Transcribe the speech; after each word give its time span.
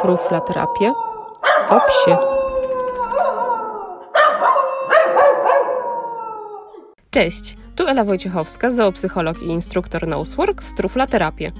truflaterapię 0.00 0.92
o 1.70 1.80
psie. 1.80 2.16
Cześć, 7.10 7.56
tu 7.76 7.86
Ela 7.86 8.04
Wojciechowska, 8.04 8.70
zoopsycholog 8.70 9.42
i 9.42 9.46
instruktor 9.46 10.08
Nosework 10.08 10.62
z 10.62 10.74
Truflaterapię. 10.74 11.52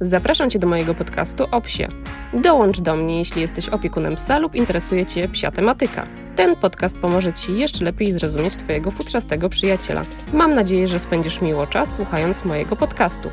Zapraszam 0.00 0.50
Cię 0.50 0.58
do 0.58 0.66
mojego 0.66 0.94
podcastu 0.94 1.44
o 1.50 1.60
psie. 1.60 1.88
Dołącz 2.32 2.80
do 2.80 2.96
mnie, 2.96 3.18
jeśli 3.18 3.40
jesteś 3.40 3.68
opiekunem 3.68 4.14
psa 4.14 4.38
lub 4.38 4.54
interesuje 4.54 5.06
Cię 5.06 5.28
psia 5.28 5.50
tematyka. 5.50 6.06
Ten 6.36 6.56
podcast 6.56 6.98
pomoże 6.98 7.32
Ci 7.32 7.58
jeszcze 7.58 7.84
lepiej 7.84 8.12
zrozumieć 8.12 8.56
Twojego 8.56 8.90
futrzastego 8.90 9.48
przyjaciela. 9.48 10.02
Mam 10.32 10.54
nadzieję, 10.54 10.88
że 10.88 10.98
spędzisz 10.98 11.40
miło 11.40 11.66
czas 11.66 11.94
słuchając 11.94 12.44
mojego 12.44 12.76
podcastu. 12.76 13.30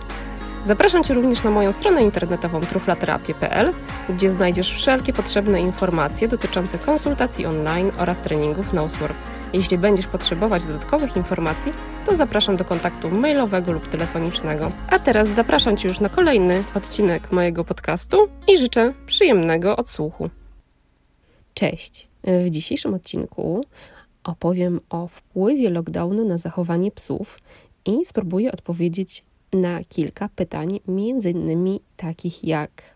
Zapraszam 0.65 1.03
Cię 1.03 1.13
również 1.13 1.43
na 1.43 1.51
moją 1.51 1.71
stronę 1.71 2.03
internetową 2.03 2.61
truflaterapię.pl, 2.61 3.73
gdzie 4.09 4.29
znajdziesz 4.29 4.73
wszelkie 4.73 5.13
potrzebne 5.13 5.61
informacje 5.61 6.27
dotyczące 6.27 6.79
konsultacji 6.79 7.45
online 7.45 7.91
oraz 7.97 8.19
treningów 8.19 8.73
Nosework. 8.73 9.15
Jeśli 9.53 9.77
będziesz 9.77 10.07
potrzebować 10.07 10.65
dodatkowych 10.65 11.15
informacji, 11.15 11.71
to 12.05 12.15
zapraszam 12.15 12.57
do 12.57 12.65
kontaktu 12.65 13.11
mailowego 13.11 13.71
lub 13.71 13.87
telefonicznego. 13.87 14.71
A 14.89 14.99
teraz 14.99 15.27
zapraszam 15.27 15.77
Cię 15.77 15.87
już 15.87 15.99
na 15.99 16.09
kolejny 16.09 16.63
odcinek 16.75 17.31
mojego 17.31 17.63
podcastu 17.63 18.27
i 18.47 18.57
życzę 18.57 18.93
przyjemnego 19.05 19.77
odsłuchu. 19.77 20.29
Cześć! 21.53 22.07
W 22.23 22.49
dzisiejszym 22.49 22.93
odcinku 22.93 23.65
opowiem 24.23 24.79
o 24.89 25.07
wpływie 25.07 25.69
lockdownu 25.69 26.25
na 26.25 26.37
zachowanie 26.37 26.91
psów 26.91 27.39
i 27.85 28.05
spróbuję 28.05 28.51
odpowiedzieć 28.51 29.23
na 29.53 29.83
kilka 29.83 30.29
pytań, 30.35 30.79
między 30.87 31.31
innymi 31.31 31.81
takich 31.97 32.43
jak 32.43 32.95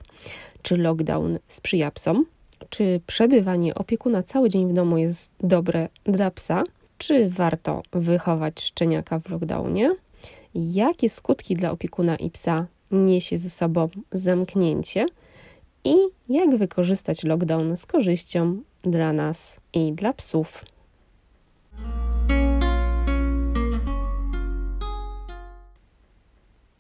czy 0.62 0.78
lockdown 0.78 1.40
sprzyja 1.48 1.92
psom, 1.92 2.26
czy 2.70 3.02
przebywanie 3.08 3.76
opiekuna 3.76 4.24
cały 4.24 4.49
dzień 4.49 4.70
w 4.70 4.74
domu 4.74 4.98
jest 4.98 5.34
dobre 5.40 5.90
dla 6.04 6.32
psa, 6.32 6.64
czy 6.98 7.30
warto 7.30 7.82
wychować 7.91 8.62
szczeniaka 8.62 9.20
w 9.20 9.30
lockdownie, 9.30 9.96
jakie 10.55 11.10
skutki 11.10 11.55
dla 11.55 11.72
opiekuna 11.72 12.16
i 12.16 12.32
psa 12.32 12.66
niesie 12.92 13.38
ze 13.38 13.49
sobą 13.49 13.90
zamknięcie? 14.12 15.05
I 15.84 15.96
jak 16.30 16.55
wykorzystać 16.55 17.24
lockdown 17.24 17.77
z 17.77 17.86
korzyścią 17.86 18.62
dla 18.82 19.14
nas 19.14 19.58
i 19.74 19.94
dla 19.94 20.14
psów. 20.14 20.66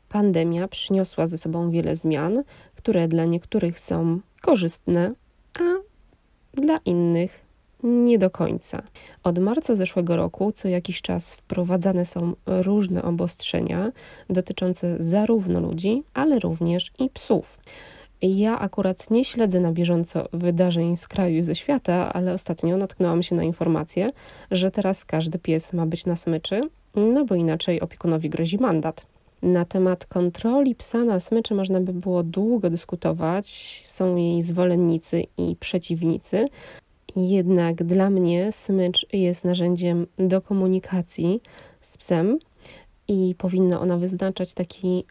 Pandemia 0.09 0.67
przyniosła 0.67 1.27
ze 1.27 1.37
sobą 1.37 1.71
wiele 1.71 1.95
zmian, 1.95 2.43
które 2.75 3.07
dla 3.07 3.25
niektórych 3.25 3.79
są 3.79 4.19
korzystne, 4.41 5.13
a 5.59 5.63
dla 6.53 6.79
innych 6.85 7.47
nie 7.83 8.19
do 8.19 8.29
końca. 8.29 8.81
Od 9.23 9.39
marca 9.39 9.75
zeszłego 9.75 10.15
roku 10.15 10.51
co 10.51 10.67
jakiś 10.67 11.01
czas 11.01 11.35
wprowadzane 11.35 12.05
są 12.05 12.33
różne 12.45 13.03
obostrzenia 13.03 13.91
dotyczące 14.29 14.97
zarówno 14.99 15.59
ludzi, 15.59 16.03
ale 16.13 16.39
również 16.39 16.91
i 16.99 17.09
psów. 17.09 17.59
Ja 18.21 18.59
akurat 18.59 19.11
nie 19.11 19.25
śledzę 19.25 19.59
na 19.59 19.71
bieżąco 19.71 20.27
wydarzeń 20.33 20.95
z 20.95 21.07
kraju 21.07 21.35
i 21.35 21.41
ze 21.41 21.55
świata, 21.55 22.13
ale 22.13 22.33
ostatnio 22.33 22.77
natknęłam 22.77 23.23
się 23.23 23.35
na 23.35 23.43
informację, 23.43 24.09
że 24.51 24.71
teraz 24.71 25.05
każdy 25.05 25.39
pies 25.39 25.73
ma 25.73 25.85
być 25.85 26.05
na 26.05 26.15
smyczy, 26.15 26.61
no 26.95 27.25
bo 27.25 27.35
inaczej 27.35 27.81
opiekunowi 27.81 28.29
grozi 28.29 28.57
mandat. 28.57 29.07
Na 29.41 29.65
temat 29.65 30.05
kontroli 30.05 30.75
psa 30.75 31.03
na 31.03 31.19
smyczy 31.19 31.55
można 31.55 31.81
by 31.81 31.93
było 31.93 32.23
długo 32.23 32.69
dyskutować. 32.69 33.47
Są 33.83 34.15
jej 34.15 34.41
zwolennicy 34.41 35.23
i 35.37 35.55
przeciwnicy. 35.55 36.45
Jednak 37.15 37.83
dla 37.83 38.09
mnie 38.09 38.51
smycz 38.51 39.05
jest 39.13 39.45
narzędziem 39.45 40.07
do 40.17 40.41
komunikacji 40.41 41.41
z 41.81 41.97
psem 41.97 42.39
i 43.07 43.35
powinna 43.37 43.81
ona 43.81 43.97
wyznaczać 43.97 44.53
taki 44.53 45.05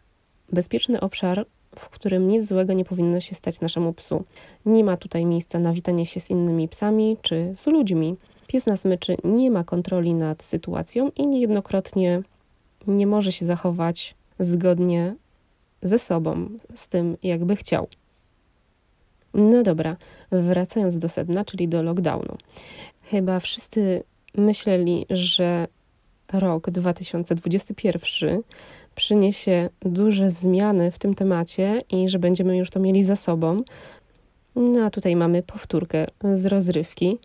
bezpieczny 0.51 0.99
obszar, 0.99 1.45
w 1.75 1.89
którym 1.89 2.27
nic 2.27 2.45
złego 2.45 2.73
nie 2.73 2.85
powinno 2.85 3.19
się 3.19 3.35
stać 3.35 3.61
naszemu 3.61 3.93
psu. 3.93 4.23
Nie 4.65 4.83
ma 4.83 4.97
tutaj 4.97 5.25
miejsca 5.25 5.59
na 5.59 5.73
witanie 5.73 6.05
się 6.05 6.19
z 6.19 6.29
innymi 6.29 6.67
psami 6.67 7.17
czy 7.21 7.51
z 7.55 7.67
ludźmi. 7.67 8.15
Pies 8.47 8.65
na 8.65 8.77
smyczy 8.77 9.17
nie 9.23 9.51
ma 9.51 9.63
kontroli 9.63 10.13
nad 10.13 10.43
sytuacją 10.43 11.11
i 11.15 11.27
niejednokrotnie 11.27 12.21
nie 12.87 13.07
może 13.07 13.31
się 13.31 13.45
zachować 13.45 14.15
zgodnie 14.39 15.15
ze 15.81 15.99
sobą, 15.99 16.49
z 16.75 16.87
tym, 16.87 17.17
jakby 17.23 17.55
chciał. 17.55 17.87
No 19.33 19.63
dobra, 19.63 19.97
wracając 20.31 20.97
do 20.97 21.09
sedna, 21.09 21.45
czyli 21.45 21.67
do 21.67 21.83
lockdownu. 21.83 22.37
Chyba 23.03 23.39
wszyscy 23.39 24.03
myśleli, 24.35 25.05
że 25.09 25.67
rok 26.33 26.69
2021 26.69 28.41
przyniesie 28.95 29.69
duże 29.81 30.31
zmiany 30.31 30.91
w 30.91 30.99
tym 30.99 31.13
temacie 31.13 31.81
i 31.89 32.09
że 32.09 32.19
będziemy 32.19 32.57
już 32.57 32.69
to 32.69 32.79
mieli 32.79 33.03
za 33.03 33.15
sobą. 33.15 33.61
No 34.55 34.85
a 34.85 34.89
tutaj 34.89 35.15
mamy 35.15 35.43
powtórkę 35.43 36.05
z 36.33 36.45
rozrywki 36.45 37.19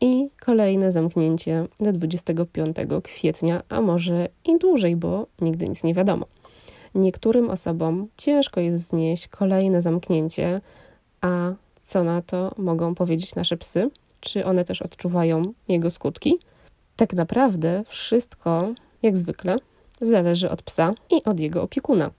i 0.00 0.30
kolejne 0.40 0.92
zamknięcie 0.92 1.66
do 1.80 1.92
25 1.92 2.76
kwietnia, 3.04 3.62
a 3.68 3.80
może 3.80 4.28
i 4.44 4.58
dłużej, 4.58 4.96
bo 4.96 5.26
nigdy 5.40 5.68
nic 5.68 5.84
nie 5.84 5.94
wiadomo. 5.94 6.26
Niektórym 6.94 7.50
osobom 7.50 8.08
ciężko 8.16 8.60
jest 8.60 8.88
znieść 8.88 9.28
kolejne 9.28 9.82
zamknięcie, 9.82 10.60
a 11.20 11.52
co 11.82 12.04
na 12.04 12.22
to 12.22 12.54
mogą 12.58 12.94
powiedzieć 12.94 13.34
nasze 13.34 13.56
psy? 13.56 13.90
Czy 14.20 14.44
one 14.44 14.64
też 14.64 14.82
odczuwają 14.82 15.42
jego 15.68 15.90
skutki? 15.90 16.38
Tak 16.96 17.12
naprawdę 17.12 17.84
wszystko, 17.86 18.68
jak 19.02 19.16
zwykle, 19.16 19.56
zależy 20.00 20.50
od 20.50 20.62
psa 20.62 20.94
i 21.10 21.24
od 21.24 21.40
jego 21.40 21.62
opiekuna. 21.62 22.10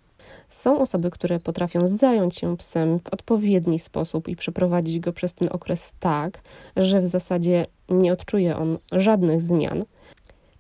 Są 0.49 0.79
osoby, 0.79 1.11
które 1.11 1.39
potrafią 1.39 1.87
zająć 1.87 2.35
się 2.35 2.57
psem 2.57 2.99
w 2.99 3.07
odpowiedni 3.07 3.79
sposób 3.79 4.27
i 4.27 4.35
przeprowadzić 4.35 4.99
go 4.99 5.13
przez 5.13 5.33
ten 5.33 5.49
okres 5.51 5.93
tak, 5.99 6.41
że 6.77 7.01
w 7.01 7.05
zasadzie 7.05 7.65
nie 7.89 8.13
odczuje 8.13 8.57
on 8.57 8.77
żadnych 8.91 9.41
zmian, 9.41 9.85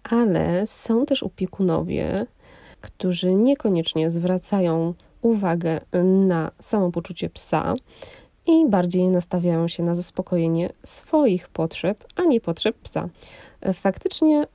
ale 0.03 0.67
są 0.67 1.05
też 1.05 1.23
opiekunowie, 1.23 2.25
którzy 2.81 3.35
niekoniecznie 3.35 4.09
zwracają 4.09 4.93
uwagę 5.21 5.81
na 6.03 6.51
samopoczucie 6.59 7.29
psa 7.29 7.75
i 8.47 8.69
bardziej 8.69 9.09
nastawiają 9.09 9.67
się 9.67 9.83
na 9.83 9.95
zaspokojenie 9.95 10.69
swoich 10.83 11.49
potrzeb, 11.49 12.05
a 12.15 12.23
nie 12.23 12.41
potrzeb 12.41 12.75
psa. 12.77 13.09
Faktycznie 13.73 14.47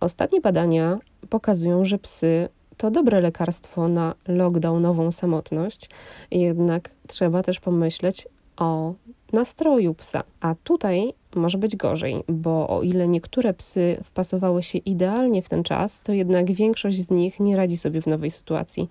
ostatnie 0.00 0.40
badania 0.40 0.98
pokazują, 1.30 1.84
że 1.84 1.98
psy 1.98 2.48
to 2.84 2.90
dobre 2.90 3.20
lekarstwo 3.20 3.88
na 3.88 4.14
lockdownową 4.28 5.12
samotność, 5.12 5.90
jednak 6.30 6.90
trzeba 7.06 7.42
też 7.42 7.60
pomyśleć 7.60 8.28
o 8.56 8.94
nastroju 9.32 9.94
psa. 9.94 10.22
A 10.40 10.54
tutaj 10.64 11.12
może 11.34 11.58
być 11.58 11.76
gorzej, 11.76 12.24
bo 12.28 12.68
o 12.68 12.82
ile 12.82 13.08
niektóre 13.08 13.54
psy 13.54 14.00
wpasowały 14.04 14.62
się 14.62 14.78
idealnie 14.78 15.42
w 15.42 15.48
ten 15.48 15.62
czas, 15.62 16.00
to 16.00 16.12
jednak 16.12 16.52
większość 16.52 17.02
z 17.02 17.10
nich 17.10 17.40
nie 17.40 17.56
radzi 17.56 17.76
sobie 17.76 18.02
w 18.02 18.06
nowej 18.06 18.30
sytuacji. 18.30 18.88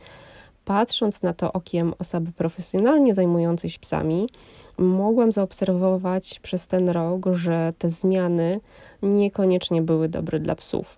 Patrząc 0.65 1.21
na 1.21 1.33
to 1.33 1.53
okiem 1.53 1.93
osoby 1.99 2.31
profesjonalnie 2.31 3.13
zajmującej 3.13 3.69
się 3.69 3.79
psami, 3.79 4.29
mogłam 4.77 5.31
zaobserwować 5.31 6.39
przez 6.39 6.67
ten 6.67 6.89
rok, 6.89 7.25
że 7.31 7.73
te 7.77 7.89
zmiany 7.89 8.59
niekoniecznie 9.01 9.81
były 9.81 10.09
dobre 10.09 10.39
dla 10.39 10.55
psów. 10.55 10.97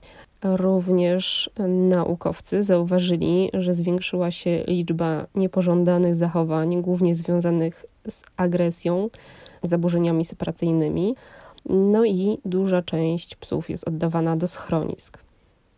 Również 0.53 1.49
naukowcy 1.67 2.63
zauważyli, 2.63 3.49
że 3.53 3.73
zwiększyła 3.73 4.31
się 4.31 4.63
liczba 4.67 5.27
niepożądanych 5.35 6.15
zachowań, 6.15 6.81
głównie 6.81 7.15
związanych 7.15 7.85
z 8.09 8.21
agresją, 8.37 9.09
zaburzeniami 9.63 10.25
separacyjnymi. 10.25 11.15
No 11.69 12.05
i 12.05 12.37
duża 12.45 12.81
część 12.81 13.35
psów 13.35 13.69
jest 13.69 13.87
oddawana 13.87 14.37
do 14.37 14.47
schronisk. 14.47 15.19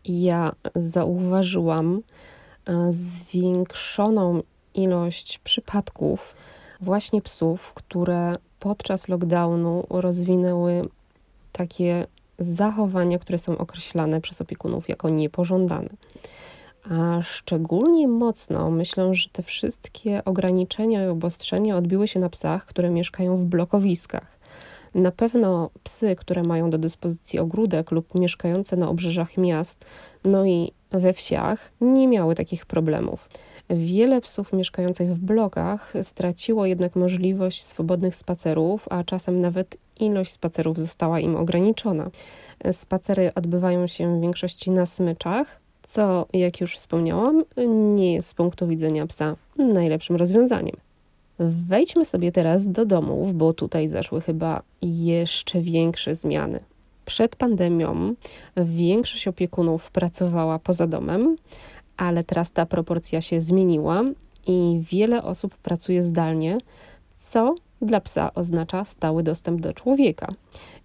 Ja 0.04 0.52
zauważyłam 0.74 2.02
e, 2.66 2.92
zwiększoną 2.92 4.42
ilość 4.74 5.38
przypadków 5.38 6.34
właśnie 6.80 7.22
psów, 7.22 7.74
które 7.74 8.36
podczas 8.60 9.08
lockdownu 9.08 9.86
rozwinęły 9.90 10.82
takie 11.52 12.06
zachowania, 12.38 13.18
które 13.18 13.38
są 13.38 13.58
określane 13.58 14.20
przez 14.20 14.40
opiekunów 14.40 14.88
jako 14.88 15.08
niepożądane. 15.08 15.88
A 16.90 17.22
szczególnie 17.22 18.08
mocno 18.08 18.70
myślę, 18.70 19.14
że 19.14 19.28
te 19.28 19.42
wszystkie 19.42 20.24
ograniczenia 20.24 21.04
i 21.04 21.08
obostrzenia 21.08 21.76
odbiły 21.76 22.08
się 22.08 22.20
na 22.20 22.28
psach, 22.28 22.66
które 22.66 22.90
mieszkają 22.90 23.36
w 23.36 23.44
blokowiskach. 23.44 24.38
Na 24.94 25.10
pewno 25.10 25.70
psy, 25.82 26.16
które 26.16 26.42
mają 26.42 26.70
do 26.70 26.78
dyspozycji 26.78 27.38
ogródek 27.38 27.90
lub 27.90 28.14
mieszkające 28.14 28.76
na 28.76 28.88
obrzeżach 28.88 29.36
miast, 29.36 29.84
no 30.24 30.46
i 30.46 30.72
we 30.90 31.12
wsiach, 31.12 31.72
nie 31.80 32.08
miały 32.08 32.34
takich 32.34 32.66
problemów. 32.66 33.28
Wiele 33.70 34.20
psów 34.20 34.52
mieszkających 34.52 35.14
w 35.14 35.18
blokach 35.18 35.94
straciło 36.02 36.66
jednak 36.66 36.96
możliwość 36.96 37.64
swobodnych 37.64 38.16
spacerów, 38.16 38.86
a 38.90 39.04
czasem 39.04 39.40
nawet 39.40 39.76
ilość 40.00 40.30
spacerów 40.32 40.78
została 40.78 41.20
im 41.20 41.36
ograniczona. 41.36 42.10
Spacery 42.72 43.30
odbywają 43.34 43.86
się 43.86 44.18
w 44.18 44.20
większości 44.20 44.70
na 44.70 44.86
smyczach, 44.86 45.60
co, 45.82 46.26
jak 46.32 46.60
już 46.60 46.76
wspomniałam, 46.76 47.44
nie 47.68 48.14
jest 48.14 48.28
z 48.28 48.34
punktu 48.34 48.66
widzenia 48.66 49.06
psa 49.06 49.36
najlepszym 49.58 50.16
rozwiązaniem. 50.16 50.76
Wejdźmy 51.38 52.04
sobie 52.04 52.32
teraz 52.32 52.68
do 52.68 52.86
domów, 52.86 53.34
bo 53.34 53.52
tutaj 53.52 53.88
zaszły 53.88 54.20
chyba 54.20 54.62
jeszcze 54.82 55.60
większe 55.60 56.14
zmiany. 56.14 56.60
Przed 57.04 57.36
pandemią 57.36 58.14
większość 58.56 59.28
opiekunów 59.28 59.90
pracowała 59.90 60.58
poza 60.58 60.86
domem, 60.86 61.36
ale 61.96 62.24
teraz 62.24 62.50
ta 62.50 62.66
proporcja 62.66 63.20
się 63.20 63.40
zmieniła 63.40 64.02
i 64.46 64.80
wiele 64.90 65.22
osób 65.22 65.54
pracuje 65.54 66.02
zdalnie, 66.02 66.58
co 67.18 67.54
dla 67.82 68.00
psa 68.00 68.34
oznacza 68.34 68.84
stały 68.84 69.22
dostęp 69.22 69.60
do 69.60 69.72
człowieka. 69.72 70.28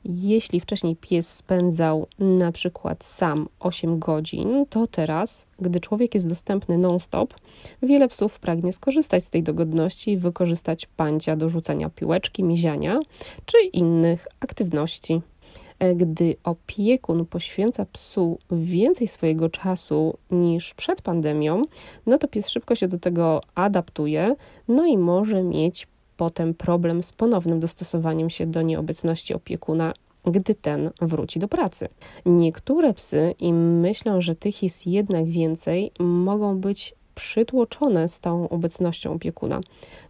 Jeśli 0.06 0.60
wcześniej 0.60 0.96
pies 0.96 1.30
spędzał 1.30 2.08
na 2.20 2.52
przykład 2.52 3.04
sam 3.04 3.48
8 3.60 4.00
godzin, 4.00 4.66
to 4.70 4.88
teraz, 4.88 5.46
gdy 5.60 5.80
człowiek 5.80 6.14
jest 6.14 6.30
dostępny 6.30 6.78
non-stop, 6.78 7.34
wiele 7.82 8.08
psów 8.08 8.40
pragnie 8.40 8.74
skorzystać 8.74 9.24
z 9.24 9.30
tej 9.30 9.44
dogodności 9.44 10.12
i 10.12 10.18
wykorzystać 10.18 10.86
pancia 10.86 11.36
do 11.36 11.50
rzucania 11.50 11.90
piłeczki, 11.90 12.44
miziania 12.44 13.00
czy 13.46 13.58
innych 13.74 14.28
aktywności. 14.40 15.22
E, 15.80 15.96
gdy 15.96 16.36
opiekun 16.44 17.26
poświęca 17.26 17.86
psu 17.86 18.38
więcej 18.52 19.08
swojego 19.08 19.50
czasu 19.50 20.18
niż 20.32 20.74
przed 20.74 21.02
pandemią, 21.02 21.62
no 22.06 22.18
to 22.18 22.28
pies 22.28 22.50
szybko 22.50 22.76
się 22.76 22.88
do 22.88 23.00
tego 23.00 23.42
adaptuje, 23.56 24.36
no 24.68 24.86
i 24.86 24.98
może 24.98 25.44
mieć 25.44 25.88
potem 26.18 26.54
problem 26.54 27.04
z 27.04 27.12
ponownym 27.14 27.60
dostosowaniem 27.60 28.30
się 28.30 28.46
do 28.46 28.62
nieobecności 28.62 29.34
opiekuna, 29.34 29.94
gdy 30.26 30.56
ten 30.56 30.92
wróci 31.02 31.40
do 31.40 31.48
pracy. 31.48 31.90
Niektóre 32.26 32.94
psy, 32.94 33.36
i 33.40 33.54
myślę, 33.54 34.22
że 34.22 34.36
tych 34.36 34.64
jest 34.64 34.88
jednak 34.88 35.26
więcej, 35.26 35.92
mogą 36.00 36.60
być 36.60 36.96
przytłoczone 37.16 38.08
stałą 38.08 38.50
obecnością 38.50 39.14
opiekuna. 39.14 39.62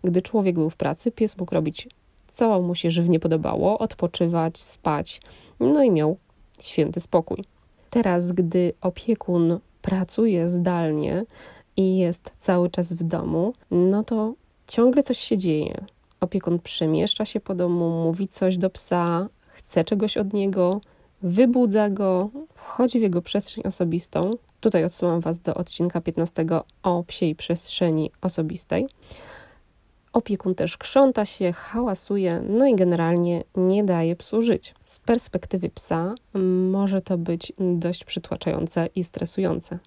Gdy 0.03 0.21
człowiek 0.21 0.55
był 0.55 0.69
w 0.69 0.75
pracy, 0.75 1.11
pies 1.11 1.37
mógł 1.37 1.55
robić 1.55 1.87
co 2.33 2.61
mu 2.61 2.75
się 2.75 2.91
żywnie 2.91 3.19
podobało, 3.19 3.79
odpoczywać, 3.79 4.57
spać, 4.57 5.21
no 5.59 5.83
i 5.83 5.91
miał 5.91 6.17
święty 6.59 6.99
spokój. 6.99 7.43
Teraz, 7.89 8.31
gdy 8.31 8.73
opiekun 8.81 9.59
pracuje 9.81 10.49
zdalnie 10.49 11.25
i 11.77 11.97
jest 11.97 12.33
cały 12.39 12.69
czas 12.69 12.93
w 12.93 13.03
domu, 13.03 13.53
no 13.71 14.03
to 14.03 14.33
ciągle 14.67 15.03
coś 15.03 15.17
się 15.17 15.37
dzieje. 15.37 15.85
Opiekun 16.19 16.59
przemieszcza 16.59 17.25
się 17.25 17.39
po 17.39 17.55
domu, 17.55 18.03
mówi 18.03 18.27
coś 18.27 18.57
do 18.57 18.69
psa, 18.69 19.29
chce 19.47 19.83
czegoś 19.83 20.17
od 20.17 20.33
niego, 20.33 20.81
wybudza 21.21 21.89
go, 21.89 22.29
wchodzi 22.55 22.99
w 22.99 23.01
jego 23.01 23.21
przestrzeń 23.21 23.63
osobistą. 23.67 24.31
Tutaj 24.59 24.85
odsyłam 24.85 25.21
Was 25.21 25.39
do 25.39 25.53
odcinka 25.55 26.01
15 26.01 26.45
o 26.83 27.03
psiej 27.03 27.35
przestrzeni 27.35 28.11
osobistej. 28.21 28.87
Opiekun 30.13 30.55
też 30.55 30.77
krząta 30.77 31.25
się, 31.25 31.51
hałasuje, 31.51 32.43
no 32.49 32.67
i 32.67 32.75
generalnie 32.75 33.43
nie 33.55 33.83
daje 33.83 34.15
psu 34.15 34.41
żyć. 34.41 34.75
Z 34.83 34.99
perspektywy 34.99 35.69
psa 35.69 36.15
może 36.71 37.01
to 37.01 37.17
być 37.17 37.53
dość 37.59 38.03
przytłaczające 38.03 38.89
i 38.95 39.03
stresujące. 39.03 39.79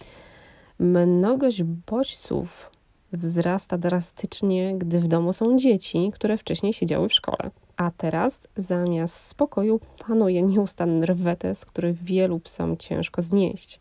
Mnogość 0.79 1.63
bodźców 1.63 2.71
wzrasta 3.13 3.79
drastycznie, 3.79 4.79
gdy 4.79 5.01
w 5.01 5.09
domu 5.09 5.33
są 5.33 5.59
dzieci, 5.59 6.11
które 6.15 6.39
wcześniej 6.39 6.73
siedziały 6.73 7.09
w 7.09 7.13
szkole. 7.13 7.51
A 7.77 7.91
teraz 7.97 8.49
zamiast 8.57 9.15
spokoju 9.15 9.81
panuje 10.09 10.43
nieustanny 10.43 11.07
rwetes, 11.07 11.65
który 11.65 11.93
wielu 11.93 12.41
psom 12.41 12.77
ciężko 12.77 13.23
znieść. 13.23 13.81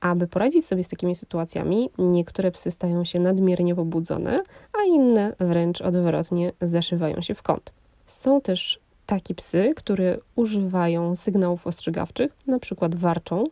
Aby 0.00 0.26
poradzić 0.26 0.66
sobie 0.66 0.84
z 0.84 0.88
takimi 0.88 1.16
sytuacjami, 1.16 1.90
niektóre 1.98 2.50
psy 2.50 2.70
stają 2.70 3.04
się 3.04 3.20
nadmiernie 3.20 3.74
pobudzone, 3.74 4.42
a 4.80 4.84
inne 4.84 5.32
wręcz 5.40 5.80
odwrotnie 5.80 6.52
zaszywają 6.60 7.20
się 7.20 7.34
w 7.34 7.42
kąt. 7.42 7.72
Są 8.06 8.40
też 8.40 8.80
takie 9.06 9.34
psy, 9.34 9.72
które 9.76 10.18
używają 10.36 11.16
sygnałów 11.16 11.66
ostrzegawczych, 11.66 12.32
na 12.46 12.58
przykład 12.58 12.94
warczą, 12.94 13.44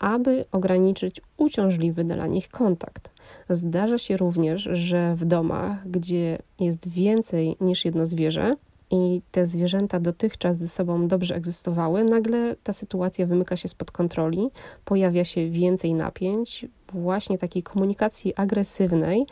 aby 0.00 0.44
ograniczyć 0.52 1.20
uciążliwy 1.36 2.04
dla 2.04 2.26
nich 2.26 2.48
kontakt. 2.48 3.12
Zdarza 3.48 3.98
się 3.98 4.16
również, 4.16 4.62
że 4.72 5.14
w 5.16 5.24
domach, 5.24 5.88
gdzie 5.88 6.38
jest 6.60 6.88
więcej 6.88 7.56
niż 7.60 7.84
jedno 7.84 8.06
zwierzę, 8.06 8.56
i 8.90 9.22
te 9.30 9.46
zwierzęta 9.46 10.00
dotychczas 10.00 10.58
ze 10.58 10.68
sobą 10.68 11.08
dobrze 11.08 11.34
egzystowały, 11.34 12.04
nagle 12.04 12.56
ta 12.62 12.72
sytuacja 12.72 13.26
wymyka 13.26 13.56
się 13.56 13.68
spod 13.68 13.90
kontroli, 13.90 14.50
pojawia 14.84 15.24
się 15.24 15.50
więcej 15.50 15.94
napięć, 15.94 16.66
właśnie 16.92 17.38
takiej 17.38 17.62
komunikacji 17.62 18.34
agresywnej, 18.34 19.26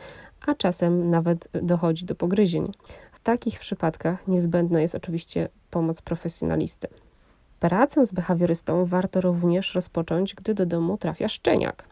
a 0.45 0.55
czasem 0.55 1.09
nawet 1.09 1.47
dochodzi 1.63 2.05
do 2.05 2.15
pogryzień. 2.15 2.71
W 3.13 3.19
takich 3.19 3.59
przypadkach 3.59 4.27
niezbędna 4.27 4.81
jest 4.81 4.95
oczywiście 4.95 5.49
pomoc 5.71 6.01
profesjonalisty. 6.01 6.87
Pracę 7.59 8.05
z 8.05 8.11
behawiorystą 8.11 8.85
warto 8.85 9.21
również 9.21 9.75
rozpocząć, 9.75 10.35
gdy 10.35 10.53
do 10.53 10.65
domu 10.65 10.97
trafia 10.97 11.27
szczeniak. 11.27 11.85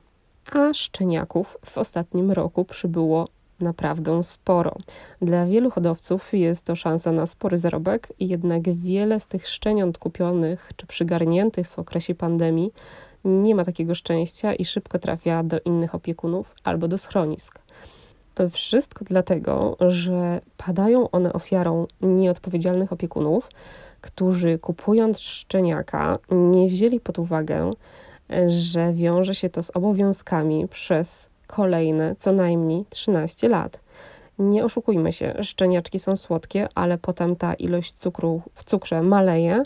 A 0.53 0.73
szczeniaków 0.73 1.57
w 1.65 1.77
ostatnim 1.77 2.31
roku 2.31 2.65
przybyło 2.65 3.27
naprawdę 3.59 4.23
sporo. 4.23 4.75
Dla 5.21 5.45
wielu 5.45 5.71
hodowców 5.71 6.33
jest 6.33 6.65
to 6.65 6.75
szansa 6.75 7.11
na 7.11 7.25
spory 7.25 7.57
zarobek, 7.57 8.07
jednak 8.19 8.75
wiele 8.75 9.19
z 9.19 9.27
tych 9.27 9.47
szczeniąt 9.47 9.97
kupionych 9.97 10.71
czy 10.75 10.87
przygarniętych 10.87 11.69
w 11.69 11.79
okresie 11.79 12.15
pandemii 12.15 12.71
nie 13.25 13.55
ma 13.55 13.65
takiego 13.65 13.95
szczęścia 13.95 14.53
i 14.53 14.65
szybko 14.65 14.99
trafia 14.99 15.43
do 15.43 15.59
innych 15.59 15.95
opiekunów 15.95 16.55
albo 16.63 16.87
do 16.87 16.97
schronisk. 16.97 17.59
Wszystko 18.51 19.05
dlatego, 19.05 19.77
że 19.79 20.41
padają 20.57 21.11
one 21.11 21.33
ofiarą 21.33 21.87
nieodpowiedzialnych 22.01 22.93
opiekunów, 22.93 23.49
którzy 24.01 24.59
kupując 24.59 25.19
szczeniaka 25.19 26.19
nie 26.31 26.67
wzięli 26.67 26.99
pod 26.99 27.19
uwagę, 27.19 27.71
że 28.47 28.93
wiąże 28.93 29.35
się 29.35 29.49
to 29.49 29.63
z 29.63 29.71
obowiązkami 29.71 30.67
przez 30.67 31.29
kolejne 31.47 32.15
co 32.15 32.31
najmniej 32.31 32.85
13 32.89 33.49
lat. 33.49 33.79
Nie 34.39 34.65
oszukujmy 34.65 35.13
się, 35.13 35.35
szczeniaczki 35.43 35.99
są 35.99 36.15
słodkie, 36.15 36.67
ale 36.75 36.97
potem 36.97 37.35
ta 37.35 37.53
ilość 37.53 37.93
cukru 37.93 38.41
w 38.53 38.63
cukrze 38.63 39.01
maleje 39.01 39.63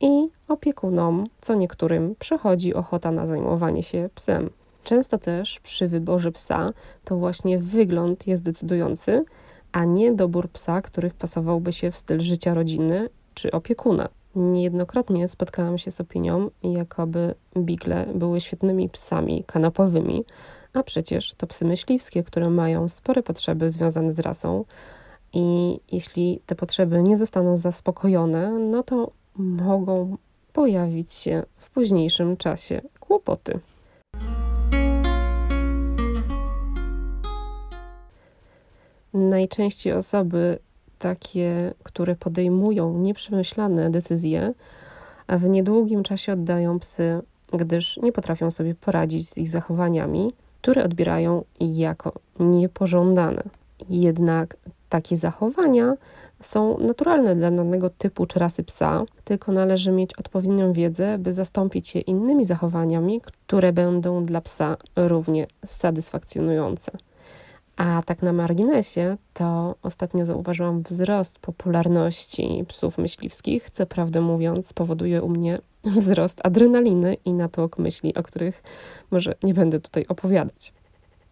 i 0.00 0.28
opiekunom, 0.48 1.26
co 1.40 1.54
niektórym, 1.54 2.14
przechodzi 2.18 2.74
ochota 2.74 3.12
na 3.12 3.26
zajmowanie 3.26 3.82
się 3.82 4.08
psem. 4.14 4.50
Często 4.88 5.18
też 5.18 5.60
przy 5.60 5.88
wyborze 5.88 6.32
psa 6.32 6.72
to 7.04 7.16
właśnie 7.16 7.58
wygląd 7.58 8.26
jest 8.26 8.42
decydujący, 8.42 9.24
a 9.72 9.84
nie 9.84 10.12
dobór 10.12 10.50
psa, 10.50 10.82
który 10.82 11.10
wpasowałby 11.10 11.72
się 11.72 11.90
w 11.90 11.96
styl 11.96 12.20
życia 12.20 12.54
rodziny 12.54 13.08
czy 13.34 13.50
opiekuna. 13.50 14.08
Niejednokrotnie 14.34 15.28
spotkałam 15.28 15.78
się 15.78 15.90
z 15.90 16.00
opinią, 16.00 16.50
jakoby 16.62 17.34
bigle 17.58 18.06
były 18.14 18.40
świetnymi 18.40 18.88
psami 18.88 19.44
kanapowymi, 19.46 20.24
a 20.72 20.82
przecież 20.82 21.34
to 21.34 21.46
psy 21.46 21.64
myśliwskie, 21.64 22.22
które 22.22 22.50
mają 22.50 22.88
spore 22.88 23.22
potrzeby 23.22 23.70
związane 23.70 24.12
z 24.12 24.18
rasą 24.18 24.64
i 25.32 25.78
jeśli 25.92 26.40
te 26.46 26.54
potrzeby 26.54 27.02
nie 27.02 27.16
zostaną 27.16 27.56
zaspokojone, 27.56 28.50
no 28.50 28.82
to 28.82 29.10
mogą 29.36 30.16
pojawić 30.52 31.12
się 31.12 31.42
w 31.56 31.70
późniejszym 31.70 32.36
czasie 32.36 32.80
kłopoty. 33.00 33.60
Najczęściej 39.18 39.92
osoby 39.92 40.58
takie, 40.98 41.74
które 41.82 42.16
podejmują 42.16 42.98
nieprzemyślane 42.98 43.90
decyzje, 43.90 44.54
w 45.28 45.48
niedługim 45.48 46.02
czasie 46.02 46.32
oddają 46.32 46.78
psy, 46.78 47.20
gdyż 47.52 47.96
nie 47.96 48.12
potrafią 48.12 48.50
sobie 48.50 48.74
poradzić 48.74 49.28
z 49.28 49.38
ich 49.38 49.48
zachowaniami, 49.48 50.32
które 50.60 50.84
odbierają 50.84 51.44
jako 51.60 52.12
niepożądane. 52.40 53.42
Jednak 53.88 54.56
takie 54.88 55.16
zachowania 55.16 55.94
są 56.40 56.78
naturalne 56.78 57.36
dla 57.36 57.50
danego 57.50 57.90
typu 57.90 58.26
czy 58.26 58.38
rasy 58.38 58.64
psa, 58.64 59.04
tylko 59.24 59.52
należy 59.52 59.92
mieć 59.92 60.18
odpowiednią 60.18 60.72
wiedzę, 60.72 61.18
by 61.18 61.32
zastąpić 61.32 61.94
je 61.94 62.00
innymi 62.00 62.44
zachowaniami, 62.44 63.20
które 63.20 63.72
będą 63.72 64.24
dla 64.24 64.40
psa 64.40 64.76
równie 64.96 65.46
satysfakcjonujące. 65.66 66.92
A 67.78 68.02
tak 68.02 68.22
na 68.22 68.32
marginesie, 68.32 69.16
to 69.34 69.74
ostatnio 69.82 70.24
zauważyłam 70.24 70.82
wzrost 70.82 71.38
popularności 71.38 72.64
psów 72.68 72.98
myśliwskich, 72.98 73.70
co 73.70 73.86
prawdę 73.86 74.20
mówiąc 74.20 74.72
powoduje 74.72 75.22
u 75.22 75.28
mnie 75.28 75.58
wzrost 75.98 76.40
adrenaliny 76.44 77.16
i 77.24 77.32
natłok 77.32 77.78
myśli, 77.78 78.14
o 78.14 78.22
których 78.22 78.62
może 79.10 79.34
nie 79.42 79.54
będę 79.54 79.80
tutaj 79.80 80.04
opowiadać. 80.08 80.72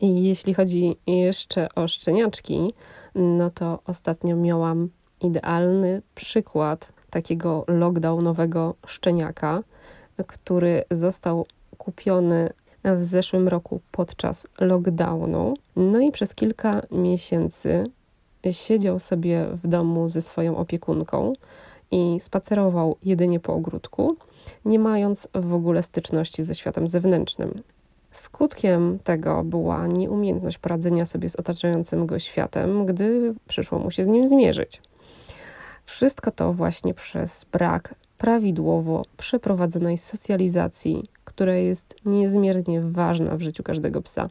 I 0.00 0.24
jeśli 0.24 0.54
chodzi 0.54 0.96
jeszcze 1.06 1.68
o 1.74 1.88
szczeniaczki, 1.88 2.72
no 3.14 3.50
to 3.50 3.78
ostatnio 3.84 4.36
miałam 4.36 4.88
idealny 5.20 6.02
przykład 6.14 6.92
takiego 7.10 7.64
lockdownowego 7.68 8.74
szczeniaka, 8.86 9.62
który 10.26 10.84
został 10.90 11.46
kupiony 11.78 12.50
w 12.94 13.04
zeszłym 13.04 13.48
roku 13.48 13.80
podczas 13.92 14.46
lockdownu. 14.60 15.54
No 15.76 16.00
i 16.00 16.12
przez 16.12 16.34
kilka 16.34 16.82
miesięcy 16.90 17.84
siedział 18.50 18.98
sobie 18.98 19.46
w 19.62 19.66
domu 19.68 20.08
ze 20.08 20.22
swoją 20.22 20.56
opiekunką 20.56 21.32
i 21.90 22.16
spacerował 22.20 22.96
jedynie 23.04 23.40
po 23.40 23.54
ogródku, 23.54 24.16
nie 24.64 24.78
mając 24.78 25.28
w 25.34 25.54
ogóle 25.54 25.82
styczności 25.82 26.42
ze 26.42 26.54
światem 26.54 26.88
zewnętrznym. 26.88 27.62
Skutkiem 28.10 28.98
tego 28.98 29.44
była 29.44 29.86
nieumiejętność 29.86 30.58
poradzenia 30.58 31.06
sobie 31.06 31.28
z 31.28 31.36
otaczającym 31.36 32.06
go 32.06 32.18
światem, 32.18 32.86
gdy 32.86 33.34
przyszło 33.48 33.78
mu 33.78 33.90
się 33.90 34.04
z 34.04 34.06
nim 34.06 34.28
zmierzyć. 34.28 34.82
Wszystko 35.84 36.30
to 36.30 36.52
właśnie 36.52 36.94
przez 36.94 37.44
brak 37.44 37.94
prawidłowo 38.18 39.02
przeprowadzonej 39.16 39.98
socjalizacji, 39.98 41.04
która 41.24 41.54
jest 41.54 41.96
niezmiernie 42.04 42.80
ważna 42.80 43.36
w 43.36 43.42
życiu 43.42 43.62
każdego 43.62 44.02
psa. 44.02 44.28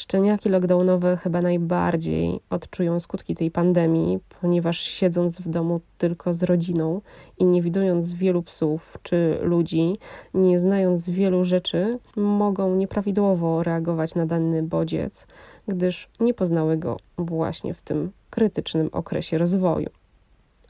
Szczeniaki 0.00 0.48
lockdownowe 0.48 1.16
chyba 1.16 1.42
najbardziej 1.42 2.40
odczują 2.50 3.00
skutki 3.00 3.34
tej 3.34 3.50
pandemii, 3.50 4.18
ponieważ 4.40 4.80
siedząc 4.80 5.40
w 5.40 5.48
domu 5.48 5.80
tylko 5.98 6.34
z 6.34 6.42
rodziną 6.42 7.00
i 7.38 7.44
nie 7.44 7.62
widując 7.62 8.14
wielu 8.14 8.42
psów 8.42 8.98
czy 9.02 9.38
ludzi, 9.42 9.98
nie 10.34 10.58
znając 10.58 11.10
wielu 11.10 11.44
rzeczy, 11.44 11.98
mogą 12.16 12.76
nieprawidłowo 12.76 13.62
reagować 13.62 14.14
na 14.14 14.26
dany 14.26 14.62
bodziec, 14.62 15.26
gdyż 15.68 16.08
nie 16.20 16.34
poznały 16.34 16.76
go 16.76 16.96
właśnie 17.18 17.74
w 17.74 17.82
tym 17.82 18.12
krytycznym 18.30 18.88
okresie 18.92 19.38
rozwoju. 19.38 19.99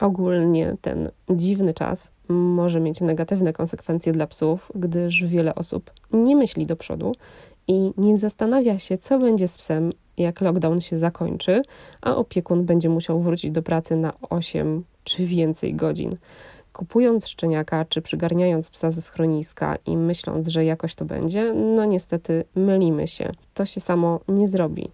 Ogólnie 0.01 0.77
ten 0.81 1.09
dziwny 1.31 1.75
czas 1.75 2.11
może 2.29 2.81
mieć 2.81 3.01
negatywne 3.01 3.53
konsekwencje 3.53 4.13
dla 4.13 4.27
psów, 4.27 4.73
gdyż 4.75 5.25
wiele 5.25 5.55
osób 5.55 5.91
nie 6.13 6.37
myśli 6.37 6.67
do 6.67 6.77
przodu 6.77 7.13
i 7.69 7.93
nie 7.97 8.17
zastanawia 8.17 8.79
się, 8.79 8.99
co 8.99 9.19
będzie 9.19 9.49
z 9.49 9.59
psem, 9.59 9.93
jak 10.17 10.41
lockdown 10.41 10.81
się 10.81 10.99
zakończy, 10.99 11.63
a 12.03 12.17
opiekun 12.17 12.65
będzie 12.65 12.89
musiał 12.89 13.21
wrócić 13.21 13.51
do 13.51 13.63
pracy 13.63 13.97
na 13.97 14.13
8 14.31 14.85
czy 15.05 15.27
więcej 15.27 15.75
godzin. 15.75 16.17
Kupując 16.73 17.29
szczeniaka 17.29 17.85
czy 17.85 18.03
przygarniając 18.03 18.71
psa 18.71 18.91
ze 18.91 19.03
schroniska 19.03 19.77
i 19.87 19.97
myśląc, 19.97 20.49
że 20.49 20.65
jakoś 20.65 20.95
to 20.95 21.05
będzie, 21.05 21.53
no 21.53 21.85
niestety 21.85 22.45
mylimy 22.55 23.07
się. 23.07 23.33
To 23.55 23.65
się 23.65 23.81
samo 23.81 24.21
nie 24.29 24.49
zrobi. 24.49 24.91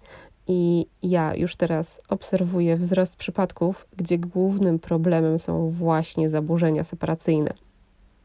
I 0.49 0.87
ja 1.03 1.35
już 1.35 1.57
teraz 1.57 2.01
obserwuję 2.09 2.77
wzrost 2.77 3.17
przypadków, 3.17 3.87
gdzie 3.97 4.19
głównym 4.19 4.79
problemem 4.79 5.39
są 5.39 5.71
właśnie 5.71 6.29
zaburzenia 6.29 6.85
separacyjne. 6.85 7.55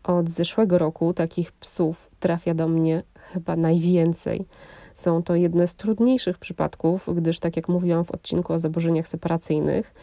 Od 0.03 0.29
zeszłego 0.29 0.77
roku 0.77 1.13
takich 1.13 1.51
psów 1.51 2.09
trafia 2.19 2.53
do 2.53 2.67
mnie 2.67 3.03
chyba 3.15 3.55
najwięcej. 3.55 4.45
Są 4.93 5.23
to 5.23 5.35
jedne 5.35 5.67
z 5.67 5.75
trudniejszych 5.75 6.37
przypadków, 6.37 7.09
gdyż, 7.15 7.39
tak 7.39 7.55
jak 7.55 7.69
mówiłam 7.69 8.05
w 8.05 8.11
odcinku 8.11 8.53
o 8.53 8.59
zaburzeniach 8.59 9.07
separacyjnych, 9.07 9.93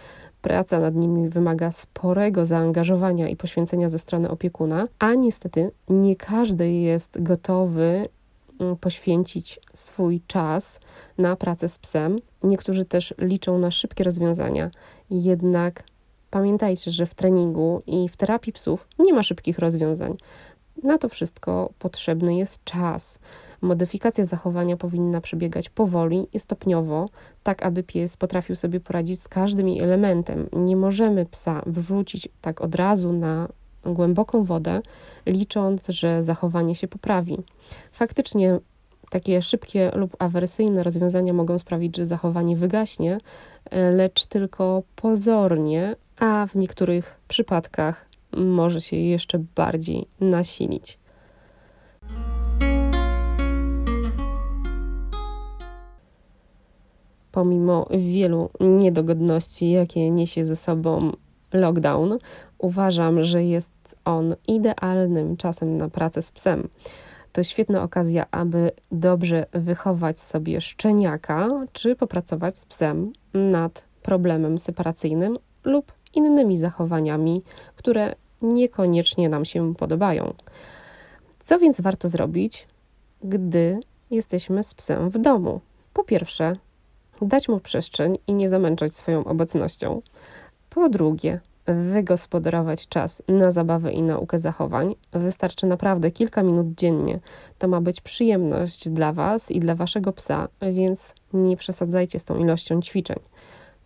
praca 0.43 0.81
nad 0.81 0.95
nimi 0.95 1.29
wymaga 1.29 1.73
sporego 1.73 2.47
zaangażowania 2.47 3.29
i 3.29 3.37
poświęcenia 3.37 3.89
ze 3.89 3.99
strony 3.99 4.31
opiekuna, 4.31 4.89
a 4.99 5.15
niestety 5.15 5.71
nie 5.89 6.17
każdy 6.17 6.73
jest 6.73 7.23
gotowy 7.23 8.09
poświęcić 8.81 9.61
swój 9.75 10.21
czas 10.27 10.81
na 11.19 11.37
pracę 11.37 11.69
z 11.69 11.79
psem. 11.79 12.19
Niektórzy 12.43 12.85
też 12.85 13.15
liczą 13.19 13.59
na 13.59 13.71
szybkie 13.71 14.05
rozwiązania, 14.05 14.71
jednak 15.11 15.83
Pamiętajcie, 16.31 16.91
że 16.91 17.07
w 17.07 17.15
treningu 17.15 17.83
i 17.87 18.09
w 18.09 18.17
terapii 18.17 18.53
psów 18.53 18.89
nie 18.99 19.13
ma 19.13 19.23
szybkich 19.23 19.59
rozwiązań. 19.59 20.17
Na 20.83 20.99
to 20.99 21.09
wszystko 21.09 21.71
potrzebny 21.79 22.37
jest 22.37 22.65
czas. 22.65 23.19
Modyfikacja 23.61 24.25
zachowania 24.25 24.77
powinna 24.77 25.21
przebiegać 25.21 25.69
powoli 25.69 26.27
i 26.33 26.39
stopniowo, 26.39 27.09
tak 27.43 27.63
aby 27.63 27.83
pies 27.83 28.17
potrafił 28.17 28.57
sobie 28.57 28.81
poradzić 28.81 29.23
z 29.23 29.29
każdym 29.29 29.69
elementem. 29.83 30.49
Nie 30.53 30.77
możemy 30.77 31.27
psa 31.27 31.63
wrzucić 31.67 32.29
tak 32.41 32.61
od 32.61 32.75
razu 32.75 33.13
na 33.13 33.49
głęboką 33.85 34.45
wodę, 34.45 34.81
licząc, 35.27 35.89
że 35.89 36.23
zachowanie 36.23 36.75
się 36.75 36.89
poprawi. 36.89 37.37
Faktycznie 37.93 38.59
takie 39.11 39.43
szybkie 39.43 39.91
lub 39.95 40.17
awersyjne 40.19 40.83
rozwiązania 40.83 41.33
mogą 41.33 41.59
sprawić, 41.59 41.97
że 41.97 42.07
zachowanie 42.07 42.57
wygaśnie, 42.57 43.19
lecz 43.93 44.25
tylko 44.25 44.83
pozornie, 44.97 45.97
a 46.19 46.47
w 46.47 46.55
niektórych 46.55 47.21
przypadkach 47.29 48.07
może 48.37 48.81
się 48.81 48.97
jeszcze 48.97 49.39
bardziej 49.55 50.07
nasilić. 50.21 50.99
Pomimo 57.33 57.87
wielu 57.91 58.51
niedogodności, 58.61 59.71
jakie 59.71 60.11
niesie 60.11 60.45
ze 60.45 60.57
sobą 60.57 61.13
lockdown, 61.53 62.19
uważam, 62.59 63.23
że 63.23 63.45
jest 63.45 63.97
on 64.05 64.35
idealnym 64.49 65.37
czasem 65.37 65.77
na 65.77 65.89
pracę 65.89 66.23
z 66.23 66.33
psem. 66.33 66.69
To 67.33 67.43
świetna 67.43 67.83
okazja, 67.83 68.27
aby 68.31 68.71
dobrze 68.93 69.47
wychować 69.53 70.19
sobie 70.19 70.61
szczeniaka, 70.61 71.49
czy 71.73 71.97
popracować 71.97 72.57
z 72.57 72.67
psem 72.67 73.13
nad 73.35 73.85
problemem 74.03 74.59
separacyjnym 74.59 75.39
lub 75.65 75.93
innymi 76.15 76.59
zachowaniami, 76.59 77.43
które 77.77 78.15
niekoniecznie 78.43 79.29
nam 79.29 79.45
się 79.45 79.75
podobają. 79.75 80.35
Co 81.45 81.59
więc 81.59 81.81
warto 81.81 82.09
zrobić, 82.09 82.67
gdy 83.23 83.81
jesteśmy 84.11 84.63
z 84.63 84.75
psem 84.75 85.11
w 85.11 85.19
domu? 85.19 85.61
Po 85.93 86.05
pierwsze, 86.05 86.57
dać 87.23 87.49
mu 87.49 87.61
przestrzeń 87.61 88.19
i 88.27 88.33
nie 88.33 88.49
zamęczać 88.49 88.93
swoją 88.93 89.25
obecnością. 89.25 90.03
Po 90.71 90.89
drugie, 90.89 91.41
wygospodarować 91.67 92.89
czas 92.89 93.23
na 93.29 93.53
zabawę 93.53 93.93
i 93.93 94.03
naukę 94.03 94.39
zachowań. 94.39 94.95
Wystarczy 95.13 95.67
naprawdę 95.67 96.11
kilka 96.11 96.43
minut 96.43 96.75
dziennie. 96.75 97.21
To 97.59 97.69
ma 97.69 97.81
być 97.81 98.01
przyjemność 98.01 98.89
dla 98.89 99.13
Was 99.13 99.51
i 99.51 99.61
dla 99.61 99.75
Waszego 99.75 100.13
psa, 100.13 100.49
więc 100.73 101.15
nie 101.33 101.57
przesadzajcie 101.57 102.19
z 102.19 102.25
tą 102.25 102.39
ilością 102.39 102.83
ćwiczeń. 102.83 103.19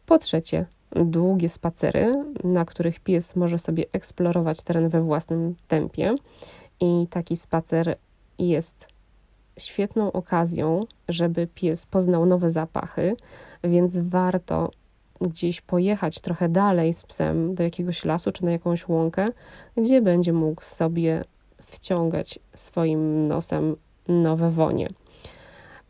Po 0.07 0.19
trzecie, 0.19 0.67
długie 0.97 1.49
spacery, 1.49 2.25
na 2.45 2.65
których 2.65 3.01
pies 3.01 3.37
może 3.37 3.59
sobie 3.59 3.85
eksplorować 3.93 4.63
teren 4.63 4.89
we 4.89 5.01
własnym 5.01 5.55
tempie. 5.69 6.15
I 6.81 7.07
taki 7.11 7.37
spacer 7.37 7.97
jest 8.39 8.89
świetną 9.59 10.13
okazją, 10.13 10.81
żeby 11.09 11.47
pies 11.47 11.87
poznał 11.87 12.27
nowe 12.27 12.51
zapachy, 12.51 13.17
więc 13.65 14.01
warto 14.01 14.71
gdzieś 15.23 15.61
pojechać 15.61 16.21
trochę 16.21 16.49
dalej 16.49 16.93
z 16.93 17.05
psem 17.05 17.55
do 17.55 17.63
jakiegoś 17.63 18.05
lasu 18.05 18.33
czy 18.33 18.45
na 18.45 18.51
jakąś 18.51 18.89
łąkę, 18.89 19.29
gdzie 19.77 20.03
będzie 20.03 20.33
mógł 20.33 20.63
sobie 20.63 21.25
wciągać 21.67 22.39
swoim 22.55 23.29
nosem 23.29 23.77
nowe 24.09 24.51
wonie. 24.51 24.89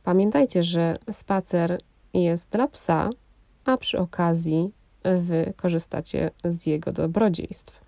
Pamiętajcie, 0.05 0.63
że 0.63 0.99
spacer 1.11 1.79
jest 2.15 2.51
dla 2.51 2.69
psa, 2.69 3.11
a 3.65 3.77
przy 3.77 3.99
okazji 3.99 4.71
wy 5.19 5.53
korzystacie 5.57 6.31
z 6.45 6.67
jego 6.67 6.93
dobrodziejstw. 6.93 7.83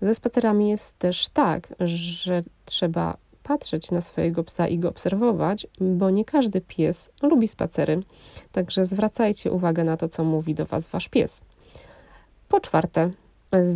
Ze 0.00 0.14
spacerami 0.14 0.68
jest 0.68 0.98
też 0.98 1.28
tak, 1.28 1.74
że 1.80 2.40
trzeba 2.64 3.16
patrzeć 3.42 3.90
na 3.90 4.00
swojego 4.00 4.44
psa 4.44 4.68
i 4.68 4.78
go 4.78 4.88
obserwować, 4.88 5.66
bo 5.80 6.10
nie 6.10 6.24
każdy 6.24 6.60
pies 6.60 7.10
lubi 7.22 7.48
spacery. 7.48 8.02
Także 8.52 8.86
zwracajcie 8.86 9.52
uwagę 9.52 9.84
na 9.84 9.96
to, 9.96 10.08
co 10.08 10.24
mówi 10.24 10.54
do 10.54 10.66
Was 10.66 10.88
Wasz 10.88 11.08
pies. 11.08 11.40
Po 12.48 12.60
czwarte, 12.60 13.10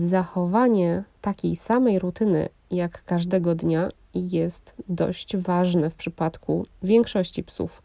zachowanie 0.08 1.04
takiej 1.20 1.56
samej 1.56 1.98
rutyny 1.98 2.48
jak 2.70 3.04
każdego 3.04 3.54
dnia 3.54 3.88
jest 4.14 4.74
dość 4.88 5.36
ważne 5.36 5.90
w 5.90 5.94
przypadku 5.94 6.66
większości 6.82 7.42
psów. 7.42 7.82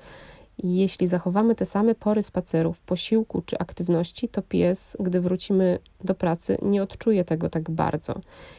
Jeśli 0.64 1.08
zachowamy 1.08 1.56
te 1.56 1.66
same 1.66 1.96
pory 1.96 2.24
spacerów, 2.24 2.80
posiłku 2.80 3.42
czy 3.42 3.58
aktywności, 3.58 4.30
to 4.30 4.42
pies, 4.42 4.98
gdy 5.00 5.22
wrócimy 5.22 5.80
do 6.04 6.16
pracy, 6.16 6.58
nie 6.62 6.84
odczuje 6.84 7.24
tego 7.24 7.50
tak 7.50 7.72
bardzo. 7.72 8.16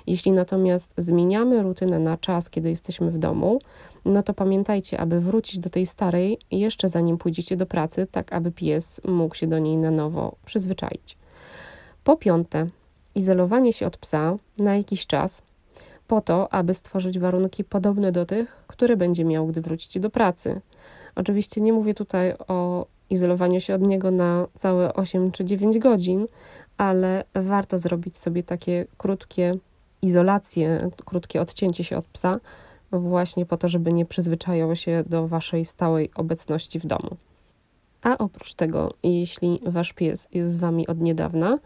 Jeśli 0.07 0.33
natomiast 0.33 0.95
zmieniamy 0.97 1.63
rutynę 1.63 1.99
na 1.99 2.17
czas, 2.17 2.51
kiedy 2.51 2.69
jesteśmy 2.69 3.11
w 3.11 3.19
domu, 3.19 3.59
no 4.05 4.23
to 4.23 4.35
pamiętajcie, 4.35 5.01
aby 5.01 5.21
wrócić 5.21 5.59
do 5.59 5.71
tej 5.71 5.87
starej 5.87 6.39
jeszcze 6.51 6.89
zanim 6.89 7.19
pójdziecie 7.19 7.57
do 7.57 7.67
pracy, 7.67 8.07
tak 8.11 8.33
aby 8.33 8.53
pies 8.53 9.01
mógł 9.05 9.35
się 9.35 9.47
do 9.47 9.59
niej 9.59 9.77
na 9.77 9.91
nowo 9.91 10.37
przyzwyczaić. 10.45 11.17
Po 12.05 12.17
piąte, 12.17 12.67
izolowanie 13.15 13.73
się 13.73 13.87
od 13.87 13.97
psa 13.97 14.37
na 14.59 14.77
jakiś 14.77 15.07
czas 15.07 15.43
po 16.07 16.21
to, 16.21 16.53
aby 16.53 16.75
stworzyć 16.75 17.19
warunki 17.19 17.65
podobne 17.65 18.13
do 18.13 18.27
tych, 18.27 18.65
które 18.67 18.97
będzie 18.97 19.25
miał, 19.25 19.47
gdy 19.47 19.61
wrócicie 19.61 20.01
do 20.01 20.11
pracy 20.11 20.61
Oczywiście 21.15 21.61
nie 21.61 21.73
mówię 21.73 21.95
tutaj 21.95 22.35
o 22.49 22.87
izolowaniu 23.11 23.61
się 23.61 23.75
od 23.75 23.83
niego 23.83 24.11
na 24.11 24.47
całe 24.55 24.95
8 24.95 25.33
czy 25.33 25.45
9 25.45 25.79
godzin, 25.79 26.27
ale 26.77 27.25
warto 27.35 27.79
zrobić 27.79 28.17
sobie 28.17 28.43
takie 28.43 28.87
krótkie 28.97 29.55
izolacje, 30.03 30.91
krótkie 31.05 31.41
odcięcie 31.41 31.85
się 31.85 31.97
od 31.97 32.05
psa, 32.05 32.41
właśnie 32.93 33.47
po 33.47 33.57
to, 33.57 33.69
żeby 33.69 33.93
nie 33.93 34.05
przyzwyczajał 34.05 34.77
się 34.77 35.03
do 35.07 35.29
waszej 35.29 35.65
stałej 35.65 36.11
obecności 36.15 36.81
w 36.81 36.87
domu. 36.87 37.17
A 38.03 38.19
oprócz 38.19 38.55
tego, 38.55 38.95
jeśli 39.03 39.61
wasz 39.67 39.93
pies 39.93 40.29
jest 40.33 40.53
z 40.53 40.57
wami 40.57 40.87
od 40.87 41.01
niedawna, 41.01 41.59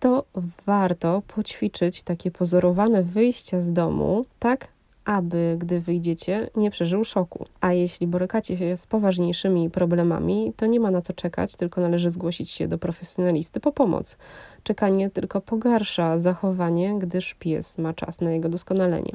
to 0.00 0.24
warto 0.66 1.22
poćwiczyć 1.26 2.02
takie 2.02 2.30
pozorowane 2.30 3.02
wyjścia 3.02 3.60
z 3.60 3.72
domu, 3.72 4.24
tak 4.38 4.68
aby 5.04 5.56
gdy 5.58 5.80
wyjdziecie, 5.80 6.50
nie 6.56 6.70
przeżył 6.70 7.04
szoku. 7.04 7.46
A 7.60 7.72
jeśli 7.72 8.06
borykacie 8.06 8.56
się 8.56 8.76
z 8.76 8.86
poważniejszymi 8.86 9.70
problemami, 9.70 10.52
to 10.56 10.66
nie 10.66 10.80
ma 10.80 10.90
na 10.90 11.00
co 11.00 11.12
czekać, 11.12 11.56
tylko 11.56 11.80
należy 11.80 12.10
zgłosić 12.10 12.50
się 12.50 12.68
do 12.68 12.78
profesjonalisty 12.78 13.60
po 13.60 13.72
pomoc. 13.72 14.18
Czekanie 14.62 15.10
tylko 15.10 15.40
pogarsza 15.40 16.18
zachowanie, 16.18 16.98
gdyż 16.98 17.34
pies 17.34 17.78
ma 17.78 17.94
czas 17.94 18.20
na 18.20 18.30
jego 18.30 18.48
doskonalenie. 18.48 19.12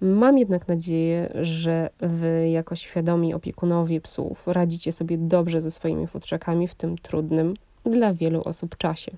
Mam 0.00 0.38
jednak 0.38 0.68
nadzieję, 0.68 1.32
że 1.42 1.90
Wy, 2.00 2.48
jako 2.48 2.74
świadomi 2.74 3.34
opiekunowie 3.34 4.00
psów, 4.00 4.42
radzicie 4.46 4.92
sobie 4.92 5.18
dobrze 5.18 5.60
ze 5.60 5.70
swoimi 5.70 6.06
futrzakami 6.06 6.68
w 6.68 6.74
tym 6.74 6.98
trudnym 6.98 7.54
dla 7.84 8.14
wielu 8.14 8.42
osób 8.42 8.76
czasie. 8.76 9.12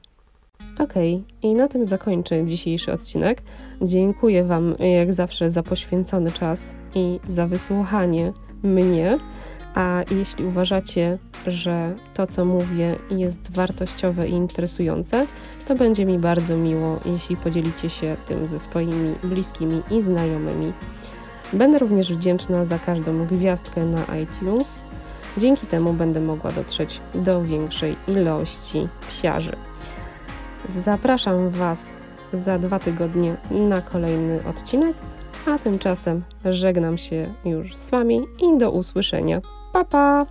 Ok, 0.79 0.95
i 1.43 1.55
na 1.55 1.69
tym 1.69 1.85
zakończę 1.85 2.45
dzisiejszy 2.45 2.93
odcinek. 2.93 3.43
Dziękuję 3.83 4.45
Wam 4.45 4.75
jak 4.99 5.13
zawsze 5.13 5.51
za 5.51 5.63
poświęcony 5.63 6.33
czas 6.33 6.75
i 6.95 7.21
za 7.29 7.47
wysłuchanie 7.47 8.33
mnie. 8.63 9.19
A 9.75 10.03
jeśli 10.11 10.45
uważacie, 10.45 11.19
że 11.47 11.95
to, 12.15 12.27
co 12.27 12.45
mówię, 12.45 12.97
jest 13.11 13.53
wartościowe 13.53 14.29
i 14.29 14.33
interesujące, 14.33 15.27
to 15.69 15.75
będzie 15.75 16.07
mi 16.07 16.19
bardzo 16.19 16.57
miło, 16.57 17.01
jeśli 17.05 17.37
podzielicie 17.37 17.91
się 17.91 18.17
tym 18.27 18.49
ze 18.49 18.59
swoimi 18.59 19.15
bliskimi 19.25 19.83
i 19.91 20.03
znajomymi. 20.03 20.73
Będę 21.53 21.79
również 21.79 22.13
wdzięczna 22.13 22.65
za 22.65 22.79
każdą 22.79 23.27
gwiazdkę 23.27 23.85
na 23.85 24.19
iTunes. 24.19 24.83
Dzięki 25.39 25.67
temu 25.67 25.93
będę 25.93 26.21
mogła 26.21 26.53
dotrzeć 26.53 27.01
do 27.15 27.43
większej 27.43 27.97
ilości 28.09 28.89
psiarzy. 29.09 29.57
Zapraszam 30.69 31.51
Was 31.51 31.93
za 32.33 32.59
dwa 32.59 32.79
tygodnie 32.79 33.37
na 33.51 33.83
kolejny 33.83 34.41
odcinek, 34.49 34.97
a 35.47 35.59
tymczasem 35.59 36.23
żegnam 36.45 36.99
się 36.99 37.35
już 37.45 37.77
z 37.77 37.91
Wami 37.91 38.27
i 38.39 38.59
do 38.59 38.71
usłyszenia. 38.71 39.41
Pa 39.73 39.85
pa! 39.85 40.27